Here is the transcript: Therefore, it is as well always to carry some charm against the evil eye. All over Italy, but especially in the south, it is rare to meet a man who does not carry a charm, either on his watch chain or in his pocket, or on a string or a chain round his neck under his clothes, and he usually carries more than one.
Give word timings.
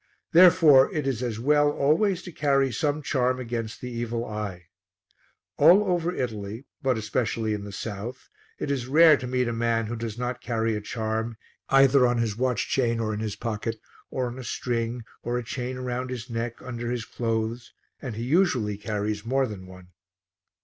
Therefore, 0.31 0.91
it 0.91 1.05
is 1.05 1.21
as 1.21 1.39
well 1.39 1.69
always 1.69 2.23
to 2.23 2.31
carry 2.31 2.71
some 2.71 3.03
charm 3.03 3.39
against 3.39 3.81
the 3.81 3.91
evil 3.91 4.25
eye. 4.25 4.65
All 5.57 5.83
over 5.83 6.11
Italy, 6.11 6.65
but 6.81 6.97
especially 6.97 7.53
in 7.53 7.65
the 7.65 7.71
south, 7.71 8.27
it 8.57 8.71
is 8.71 8.87
rare 8.87 9.15
to 9.17 9.27
meet 9.27 9.47
a 9.47 9.53
man 9.53 9.85
who 9.85 9.95
does 9.95 10.17
not 10.17 10.41
carry 10.41 10.73
a 10.75 10.81
charm, 10.81 11.37
either 11.69 12.07
on 12.07 12.17
his 12.17 12.35
watch 12.35 12.67
chain 12.67 12.99
or 12.99 13.13
in 13.13 13.19
his 13.19 13.35
pocket, 13.35 13.75
or 14.09 14.25
on 14.25 14.39
a 14.39 14.43
string 14.43 15.03
or 15.21 15.37
a 15.37 15.43
chain 15.43 15.77
round 15.77 16.09
his 16.09 16.31
neck 16.31 16.63
under 16.63 16.89
his 16.89 17.05
clothes, 17.05 17.71
and 18.01 18.15
he 18.15 18.23
usually 18.23 18.77
carries 18.79 19.23
more 19.23 19.45
than 19.45 19.67
one. 19.67 19.89